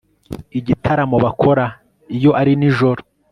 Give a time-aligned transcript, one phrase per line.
[0.59, 1.65] igitaramo bakora
[2.17, 3.01] iyo ari nijoro